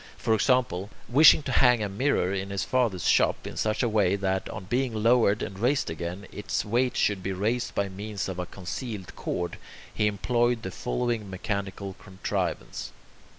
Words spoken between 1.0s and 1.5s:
wishing